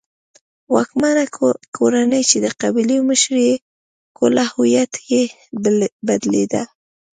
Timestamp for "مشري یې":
3.09-3.55